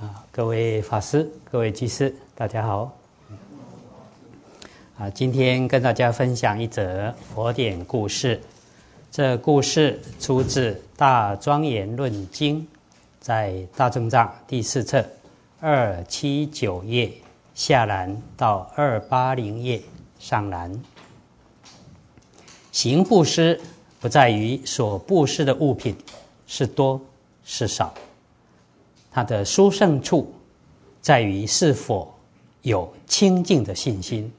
[0.00, 2.96] 啊，各位法师、各位居士，大家好。
[4.96, 8.40] 啊，今天跟大家分享一则佛典故事。
[9.10, 12.60] 这故事出自《大庄严论经》，
[13.18, 15.04] 在大正藏第四册
[15.58, 17.12] 二七九页
[17.56, 19.82] 下栏到二八零页
[20.20, 20.80] 上栏。
[22.70, 23.60] 行布施
[23.98, 25.96] 不在于所布施的物品
[26.46, 27.00] 是多
[27.44, 27.92] 是少。
[29.10, 30.32] 它的殊胜处，
[31.00, 32.14] 在于是否
[32.62, 34.32] 有清净的信心。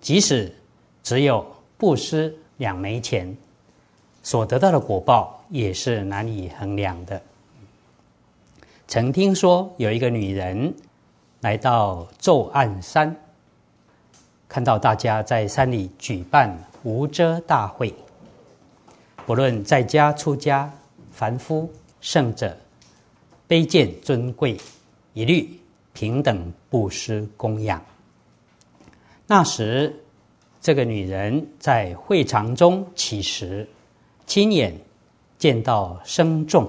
[0.00, 0.54] 即使
[1.02, 3.36] 只有布施两枚钱，
[4.22, 7.20] 所得到的果报也是难以衡量的。
[8.88, 10.74] 曾听说有一个女人
[11.40, 13.16] 来到咒暗山，
[14.48, 17.94] 看到大家在山里举办无遮大会，
[19.24, 20.72] 不论在家出家、
[21.10, 21.70] 凡夫、
[22.00, 22.56] 圣者。
[23.52, 24.56] 卑贱尊贵，
[25.12, 25.46] 一律
[25.92, 27.84] 平等布施供养。
[29.26, 29.94] 那时，
[30.58, 33.68] 这个女人在会场中乞食，
[34.24, 34.74] 亲眼
[35.36, 36.66] 见到生众，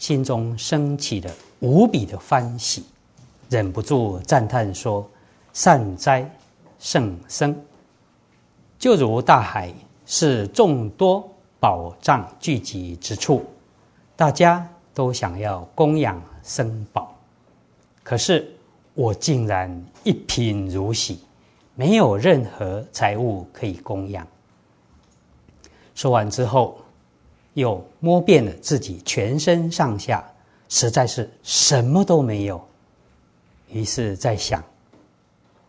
[0.00, 2.84] 心中升起了无比的欢喜，
[3.48, 5.08] 忍不住赞叹说
[5.54, 6.28] ：“善哉，
[6.80, 7.54] 圣僧！
[8.76, 9.72] 就如大海
[10.04, 13.44] 是众多宝藏聚集之处，
[14.16, 17.14] 大家。”都想要供养僧宝，
[18.02, 18.52] 可是
[18.94, 21.20] 我竟然一贫如洗，
[21.76, 24.26] 没有任何财物可以供养。
[25.94, 26.80] 说完之后，
[27.54, 30.28] 又摸遍了自己全身上下，
[30.68, 32.60] 实在是什么都没有。
[33.70, 34.60] 于是在想：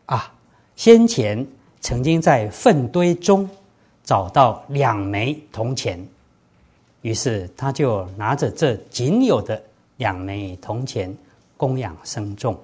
[0.08, 0.33] 啊，
[0.75, 1.45] 先前
[1.81, 3.47] 曾经在粪堆中
[4.03, 6.03] 找到两枚铜钱。
[7.02, 9.61] 于是他就拿着这仅有的
[9.97, 11.16] 两枚铜钱
[11.55, 12.59] 供养僧众。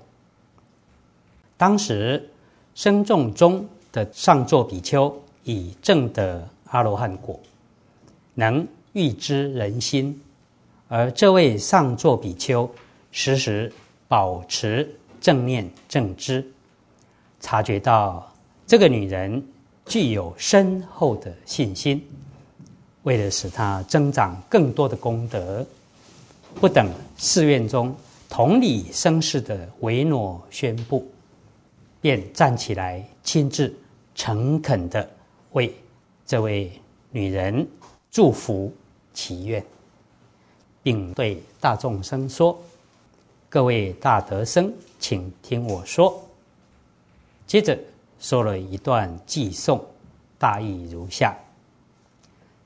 [1.58, 2.30] 当时
[2.74, 5.14] 僧众中的上座比丘
[5.44, 7.40] 已证得阿罗汉果，
[8.34, 10.22] 能预知人心，
[10.90, 12.70] 而这位上座比丘
[13.12, 13.72] 时时
[14.10, 16.46] 保持正念正知，
[17.40, 18.30] 察觉到
[18.68, 19.42] 这个女人
[19.86, 22.06] 具有深厚的信心。
[23.06, 25.64] 为了使他增长更多的功德，
[26.56, 27.96] 不等寺院中
[28.28, 31.08] 同理生事的维诺宣布，
[32.02, 33.72] 便站起来亲自
[34.16, 35.08] 诚恳的
[35.52, 35.72] 为
[36.26, 36.72] 这位
[37.12, 37.68] 女人
[38.10, 38.74] 祝福
[39.14, 39.64] 祈愿，
[40.82, 42.60] 并对大众生说
[43.50, 46.20] ：“各位大德生，请听我说。”
[47.46, 47.78] 接着
[48.20, 49.80] 说了一段偈颂，
[50.40, 51.38] 大意如下。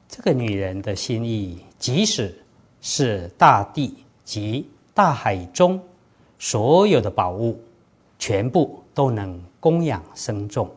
[0.10, 2.36] 这个女人的心意，即使
[2.82, 5.80] 是大地及大海中
[6.40, 7.62] 所有的宝物，
[8.18, 10.68] 全部都能供养生众。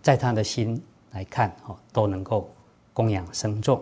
[0.00, 2.50] 在她的心来看，哦，都能够
[2.94, 3.80] 供养生众。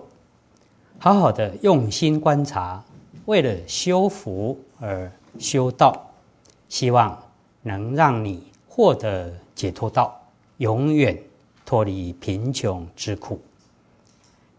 [0.99, 2.85] 好好的用心观察，
[3.27, 6.11] 为了修福而修道，
[6.69, 7.17] 希望
[7.63, 10.21] 能让你获得解脱道，
[10.57, 11.17] 永远
[11.65, 13.41] 脱离贫穷之苦。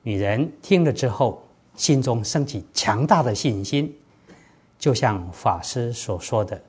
[0.04, 1.44] 女人听了之后，
[1.76, 3.96] 心中升起强大的信心，
[4.80, 6.60] 就像法师所说的：“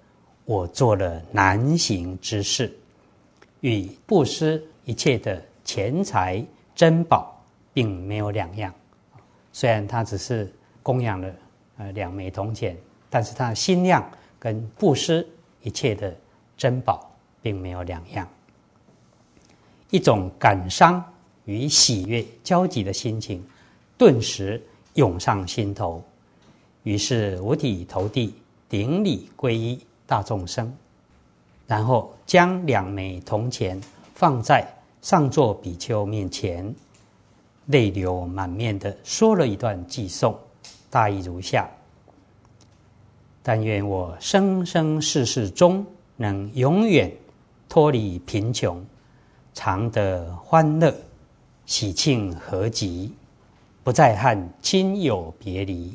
[0.45, 2.71] 我做了难行之事，
[3.61, 6.45] 与布施一切的钱财
[6.75, 7.35] 珍宝
[7.73, 8.73] 并没有两样。
[9.51, 11.35] 虽然他只是供养了
[11.79, 12.77] 呃两枚铜钱，
[13.09, 14.07] 但是他的心量
[14.39, 15.27] 跟布施
[15.63, 16.15] 一切的
[16.57, 17.11] 珍宝
[17.41, 18.29] 并没有两样。
[19.89, 21.03] 一种感伤。”
[21.45, 23.45] 与喜悦交集的心情，
[23.99, 24.63] 顿时
[24.95, 26.03] 涌上心头。
[26.83, 28.35] 于是五体投地，
[28.69, 30.73] 顶礼皈依大众生，
[31.67, 33.81] 然后将两枚铜钱
[34.15, 34.67] 放在
[35.01, 36.75] 上座比丘面前，
[37.67, 40.37] 泪流满面的说了一段偈颂，
[40.91, 41.69] 大意如下：
[43.43, 45.85] 但愿我生生世世中
[46.17, 47.13] 能永远
[47.69, 48.85] 脱离贫穷，
[49.55, 50.95] 常得欢乐。
[51.73, 53.11] 喜庆合集，
[53.83, 55.91] 不再和亲友别离。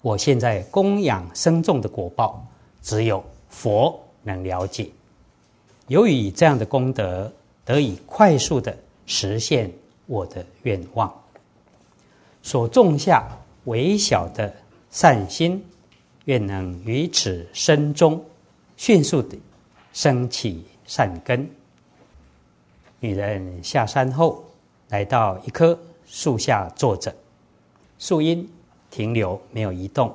[0.00, 2.44] 我现在供养僧众的果报，
[2.82, 4.90] 只有佛能了解。
[5.86, 7.32] 由于这样的功德，
[7.64, 9.70] 得以快速的实现
[10.06, 11.14] 我的愿望。
[12.42, 13.24] 所种下
[13.66, 14.52] 微小的
[14.90, 15.64] 善心，
[16.24, 18.20] 愿能于此生中
[18.76, 19.38] 迅速的
[19.92, 21.48] 升起善根。
[23.02, 24.44] 女人下山后，
[24.90, 25.76] 来到一棵
[26.06, 27.12] 树下坐着，
[27.98, 28.48] 树荫
[28.92, 30.14] 停留，没有移动。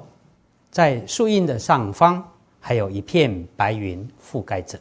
[0.71, 2.25] 在树荫的上方
[2.61, 4.79] 还有一片白云覆盖着。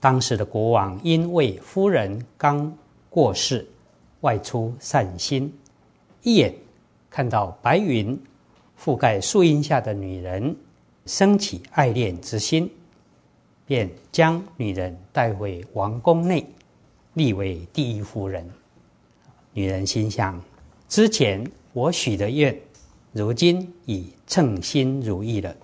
[0.00, 2.72] 当时的国王因为夫人刚
[3.10, 3.68] 过世，
[4.22, 5.52] 外出散心，
[6.22, 6.54] 一眼
[7.10, 8.18] 看到白云
[8.82, 10.56] 覆盖树荫下的女人，
[11.04, 12.70] 升起爱恋之心，
[13.66, 16.46] 便将女人带回王宫内，
[17.14, 18.48] 立为第一夫人。
[19.52, 20.40] 女人心想：
[20.88, 22.58] 之前我许的愿，
[23.12, 25.54] 如今已称心如意了，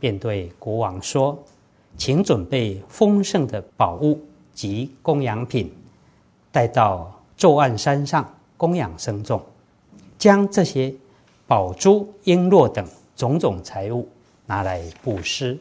[0.00, 1.42] 便对国王说。
[1.98, 4.18] 请准备丰盛的宝物
[4.54, 5.70] 及供养品，
[6.50, 9.40] 带到奏岸山上供养僧众，
[10.18, 10.92] 将这些
[11.46, 14.08] 宝珠、璎珞等种种财物
[14.46, 15.56] 拿来布施。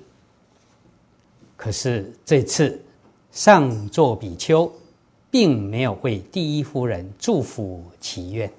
[1.58, 2.82] 可是这次
[3.32, 4.72] 上座比丘
[5.32, 8.52] 并没有为第一夫人祝福祈愿，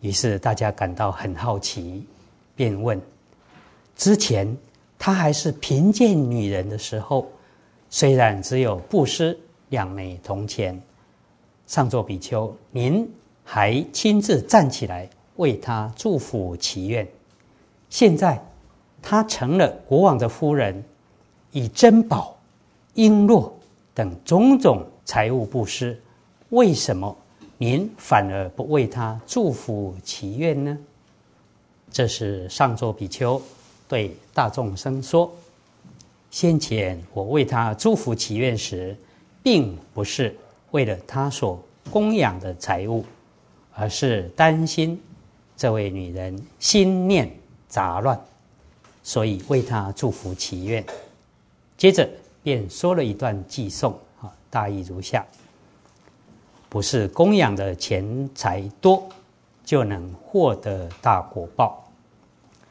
[0.00, 2.06] 于是大家感到很好奇，
[2.56, 2.98] 便问：
[3.94, 4.56] 之前。
[5.00, 7.30] 他还是贫贱女人的时候，
[7.88, 9.38] 虽然只有布施
[9.68, 10.82] 两枚铜钱，
[11.68, 13.08] 上座比丘，您
[13.44, 17.06] 还亲自站起来为他祝福祈愿。
[17.88, 18.44] 现在
[19.00, 20.82] 他成了国王的夫人，
[21.52, 22.36] 以珍宝、
[22.96, 23.48] 璎珞
[23.94, 25.98] 等种种财物布施，
[26.50, 27.16] 为什么
[27.56, 30.76] 您反而不为他祝福祈愿呢？
[31.90, 33.40] 这是上座比丘。
[33.88, 35.32] 对大众生说
[36.30, 38.94] ：“先前我为他祝福祈愿时，
[39.42, 40.36] 并不是
[40.72, 41.58] 为了他所
[41.90, 43.02] 供养的财物，
[43.72, 45.00] 而是担心
[45.56, 47.34] 这位女人心念
[47.66, 48.20] 杂乱，
[49.02, 50.84] 所以为他祝福祈愿。
[51.78, 52.06] 接着
[52.42, 53.98] 便说了一段寄颂，
[54.50, 55.26] 大意如下：
[56.68, 59.08] 不是供养的钱财多，
[59.64, 61.84] 就能获得大果报。”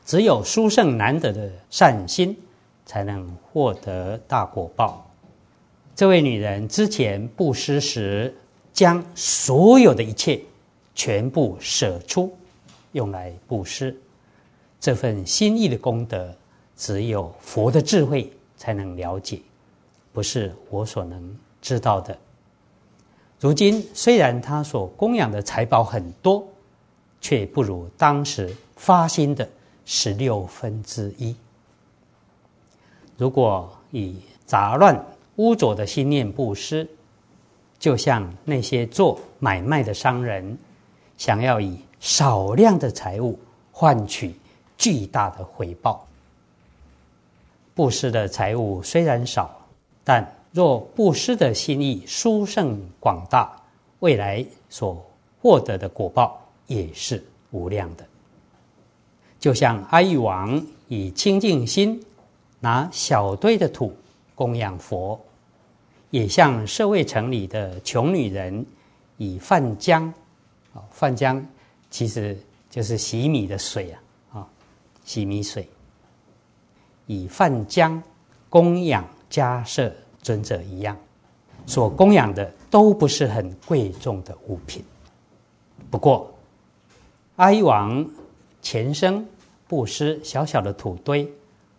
[0.06, 2.38] 只有殊胜难得的善心，
[2.86, 5.06] 才能获得大果报。
[5.94, 8.34] 这位女人之前布施时，
[8.72, 10.40] 将所有的一切
[10.96, 12.34] 全部舍出，
[12.94, 14.00] 用来布施。
[14.80, 16.34] 这份心意的功德，
[16.78, 19.42] 只有佛的智慧才能了解，
[20.14, 22.18] 不是我所能知道的。
[23.42, 26.48] 如今虽然他所供养的财宝很多，
[27.20, 29.48] 却不如当时发心的。
[29.90, 31.34] 十六分之一。
[33.16, 35.02] 如果以杂乱
[35.38, 36.86] 污浊的心念布施，
[37.80, 40.58] 就像那些做买卖的商人，
[41.18, 43.40] 想要以少量的财物
[43.72, 44.36] 换取
[44.78, 46.06] 巨大的回报。
[47.74, 49.58] 布施的财物虽然少，
[50.04, 53.56] 但若布施的心意殊胜广大，
[54.00, 55.06] 未来所
[55.40, 58.04] 获得的果报也是无量的。
[59.40, 62.04] 就像阿育王以清净心
[62.60, 63.96] 拿小堆的土
[64.34, 65.24] 供养佛，
[66.10, 68.66] 也像社会城里的穷女人
[69.18, 70.12] 以饭浆，
[70.74, 71.40] 啊，饭浆
[71.92, 72.36] 其实
[72.68, 74.02] 就是洗米的水啊，
[74.40, 74.48] 啊，
[75.06, 75.70] 洗米水，
[77.06, 78.02] 以饭浆
[78.50, 79.94] 供养家舍
[80.28, 80.98] 尊者一样，
[81.66, 84.84] 所供养的都不是很贵重的物品。
[85.90, 86.30] 不过，
[87.38, 88.06] 阿育王。
[88.60, 89.26] 前生
[89.66, 91.32] 布施小小的土堆，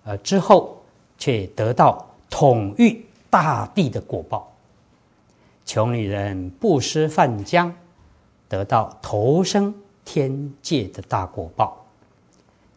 [0.05, 0.81] 而之后
[1.19, 4.50] 却得到统御大地的果报。
[5.67, 7.71] 穷女人布施饭浆，
[8.49, 9.75] 得到投生
[10.07, 11.85] 天界的大果报。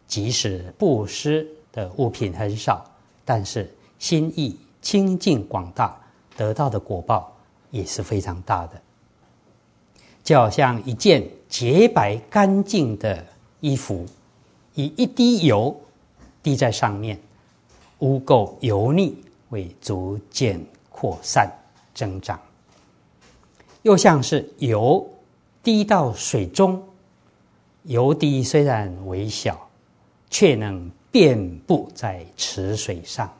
[0.06, 2.84] 即使布施的物品很少，
[3.24, 5.98] 但是心意清净广大，
[6.36, 7.32] 得到的果报
[7.70, 8.82] 也是非常大的。
[10.22, 13.24] 就好像一件洁白干净的。
[13.64, 14.04] 衣服
[14.74, 15.80] 以一滴油
[16.42, 17.16] 滴在上面，
[18.00, 19.16] 污垢油腻
[19.48, 20.60] 会逐渐
[20.90, 21.48] 扩散
[21.94, 22.40] 增长。
[23.82, 25.08] 又像是油
[25.62, 26.82] 滴到水中，
[27.84, 29.68] 油滴虽然微小，
[30.28, 33.32] 却能遍布在池水上。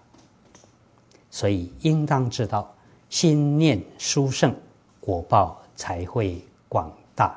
[1.33, 2.73] 所以应当知道，
[3.09, 4.55] 心念殊胜，
[5.01, 7.35] 果报才会广大。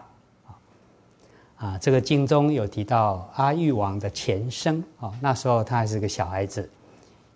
[1.55, 6.69] 啊，这个经中有提到阿育王的前生啊，那时候他还是个小孩子。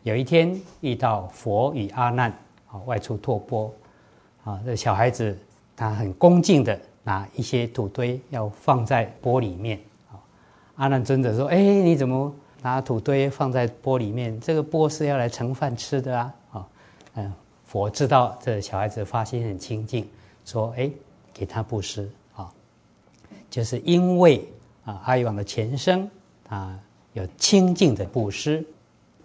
[0.03, 2.29] 有一天遇到佛与阿难
[2.69, 3.73] 啊，外出托钵
[4.43, 5.37] 啊，这小孩子
[5.77, 9.79] 他很恭敬的拿一些土堆要放在钵里面
[10.11, 10.19] 啊。
[10.75, 14.39] 阿难尊者说：“哎，你怎么拿土堆放在钵里面？
[14.39, 16.67] 这个钵是要来盛饭吃的啊！”啊，
[17.15, 17.33] 嗯，
[17.65, 20.07] 佛知道这小孩子发心很清净，
[20.45, 20.89] 说：“哎，
[21.33, 22.51] 给他布施啊。”
[23.49, 24.47] 就是因为
[24.85, 26.09] 啊，阿育王的前生
[26.49, 26.77] 啊，
[27.13, 28.65] 有清净的布施，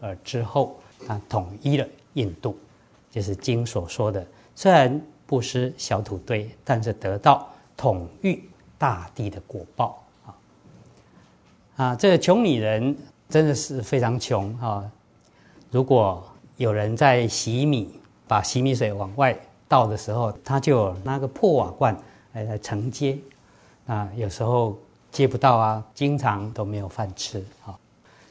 [0.01, 0.77] 而之后
[1.07, 2.57] 他统一了印度，
[3.11, 8.49] 就是经所说的，虽然布施小土堆，但是得到统御
[8.79, 10.37] 大地的果报啊！
[11.77, 12.97] 啊，这个穷女人
[13.35, 14.89] 真的是非常穷啊！
[15.69, 16.23] 如果
[16.57, 17.99] 有人在洗米，
[18.29, 19.37] 把洗米水往外
[19.67, 21.99] 倒的时候，他就拿个破瓦罐
[22.35, 23.19] 来来承接，
[23.89, 24.79] 啊，有时候
[25.11, 27.77] 接不到啊，经常都没有饭吃啊。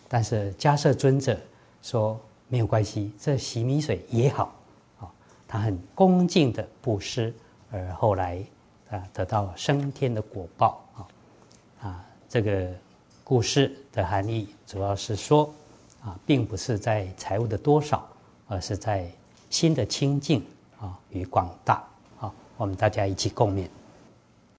[0.07, 1.37] 但是迦摄尊者
[1.81, 2.17] 说
[2.47, 4.55] 没有关系，这洗米水也好
[5.01, 5.11] 啊，
[5.45, 7.33] 他很恭敬的布施，
[7.69, 8.41] 而后来
[8.89, 10.99] 啊得到升天的果报啊
[11.89, 12.69] 啊，这个
[13.23, 15.53] 故事的含义主要是说
[16.03, 18.07] 啊，并不是在财物的多少，
[18.47, 19.09] 而是在
[19.49, 20.45] 心的清净
[20.79, 21.81] 啊与广大
[22.19, 23.67] 啊，我们大家一起共勉。